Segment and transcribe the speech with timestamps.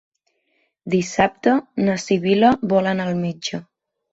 [0.93, 1.53] Dissabte
[1.89, 3.63] na Sibil·la vol anar al metge.